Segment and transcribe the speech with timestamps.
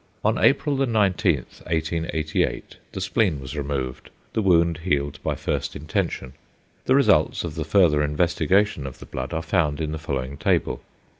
[0.25, 6.33] On April 19, 1888, the spleen was removed, the wound healed by first intention.
[6.85, 10.81] The results of the further investigation of the blood are found in the following table.